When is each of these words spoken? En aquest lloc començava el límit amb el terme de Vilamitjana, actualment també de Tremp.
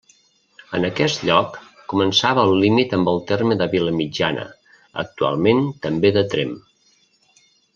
En 0.77 0.85
aquest 0.87 1.25
lloc 1.29 1.59
començava 1.93 2.45
el 2.49 2.53
límit 2.63 2.95
amb 2.99 3.11
el 3.13 3.21
terme 3.33 3.59
de 3.61 3.67
Vilamitjana, 3.75 4.47
actualment 5.05 5.61
també 5.85 6.13
de 6.17 6.25
Tremp. 6.33 6.57